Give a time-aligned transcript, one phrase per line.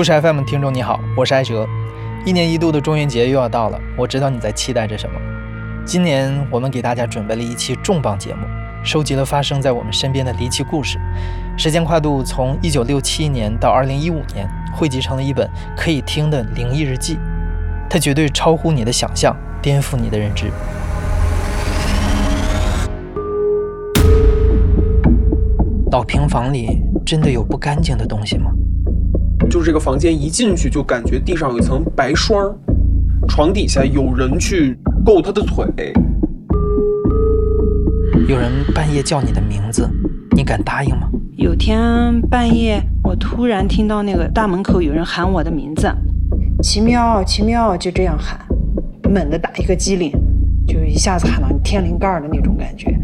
[0.00, 1.68] 故事 FM 听众你好，我是艾哲。
[2.24, 5.20] 一年一度的中元节又要到了，我知道你在期待着什么。
[5.84, 8.46] 今年我们给大家准备了一期重磅节目，
[8.82, 10.98] 收集了发生在我们身边的离奇故事，
[11.54, 15.46] 时间跨度从1967年到2015年，汇集成了一本
[15.76, 17.18] 可以听的灵异日记。
[17.90, 20.46] 它绝对超乎你的想象，颠覆你的认知。
[25.92, 28.50] 老平房里真的有不干净的东西吗？
[29.50, 32.56] 就是这个房间一进去就感觉地上有一层白霜，
[33.28, 35.66] 床底下有人去够他的腿，
[38.28, 39.90] 有人半夜叫你的名字，
[40.36, 41.08] 你敢答应吗？
[41.36, 45.90] 有天半夜，我突然听到那个大门口有人喊我的名字，
[46.62, 48.38] 奇妙奇妙，就这样喊，
[49.12, 50.12] 猛地打一个激灵，
[50.64, 52.96] 就一下子喊到你天灵盖的那种感觉。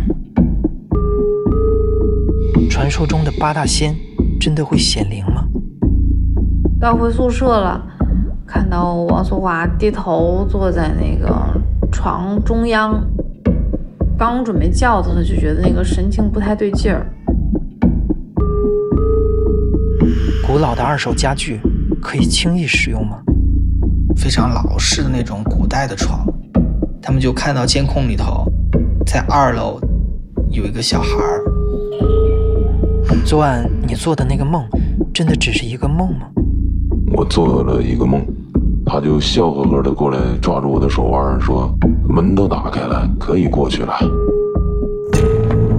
[2.70, 3.96] 传说中的八大仙
[4.38, 5.45] 真的会显灵吗？
[6.80, 7.82] 要回宿舍了，
[8.46, 11.34] 看到王素华低头坐在那个
[11.90, 13.02] 床中央，
[14.18, 17.06] 刚准备叫他，就觉得那个神情不太对劲儿。
[20.46, 21.60] 古老的二手家具
[22.00, 23.18] 可以轻易使用吗？
[24.14, 26.26] 非常老式的那种古代的床，
[27.00, 28.44] 他们就看到监控里头，
[29.06, 29.80] 在二楼
[30.50, 31.42] 有一个小孩儿。
[33.24, 34.62] 昨晚你做的那个梦，
[35.12, 36.28] 真的只是一个梦吗？
[37.16, 38.22] 我做了一个梦，
[38.84, 41.74] 他就笑呵呵的过来抓住我的手腕，说
[42.06, 43.94] ：“门都打开了，可以过去了。”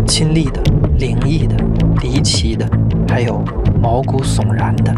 [0.07, 0.59] 亲历的、
[0.97, 1.55] 灵异的、
[2.01, 2.67] 离奇的，
[3.07, 3.39] 还有
[3.79, 4.91] 毛骨悚然的。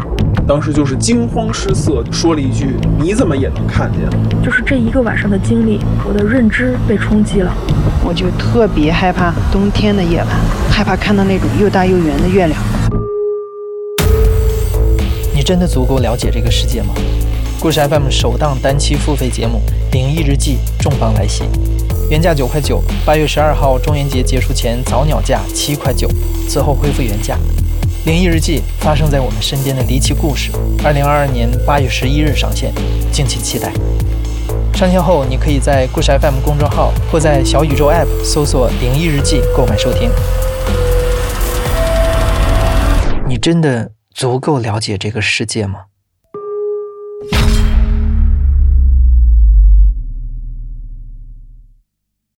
[0.48, 4.08] 当时就是惊慌失色，说了一句：“你怎么也能看见？”
[4.42, 7.52] 就是这一个晚上的经历，我的认知被冲击了。
[8.02, 10.28] 我就特别害怕冬天的夜晚，
[10.70, 12.58] 害怕看到那种又大又圆的月亮。
[15.50, 16.94] 真的足够了解这个世界吗？
[17.58, 19.60] 故事 FM 首档单期付费节目
[19.92, 21.42] 《灵异日记》重磅来袭，
[22.08, 26.08] 原价九块九，八月十二号中元节结束前早鸟价七块九，
[26.48, 27.34] 此后恢复原价。
[28.06, 30.52] 《灵异日记》发生在我们身边的离奇故事，
[30.84, 32.72] 二零二二年八月十一日上线，
[33.10, 33.72] 敬请期待。
[34.72, 40.10] 上线后，你可以在故事 FM 公众号或在小宇宙 App 搜索《灵异日记》购买收听。
[43.26, 43.90] 你真的？
[44.20, 45.86] 足够了解这个世界吗？